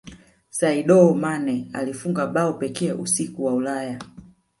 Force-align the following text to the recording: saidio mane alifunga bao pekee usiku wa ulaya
saidio 0.49 1.13
mane 1.23 1.67
alifunga 1.73 2.27
bao 2.27 2.53
pekee 2.53 2.91
usiku 2.93 3.45
wa 3.45 3.53
ulaya 3.53 3.99